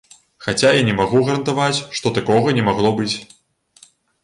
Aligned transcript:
Хаця 0.45 0.71
і 0.77 0.85
не 0.87 0.95
магу 0.99 1.21
гарантаваць, 1.27 1.83
што 2.01 2.13
такога 2.17 2.57
не 2.59 2.67
магло 2.73 2.95
быць. 3.03 3.13